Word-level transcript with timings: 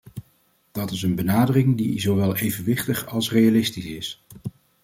Dat 0.71 0.91
is 0.91 1.01
een 1.01 1.15
benadering 1.15 1.77
die 1.77 1.99
zowel 1.99 2.35
evenwichtig 2.35 3.05
als 3.07 3.31
realistisch 3.31 3.85
is. 3.85 4.23